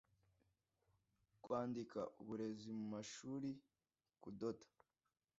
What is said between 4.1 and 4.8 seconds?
kudoda